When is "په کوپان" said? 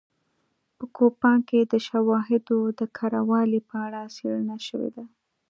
0.77-1.37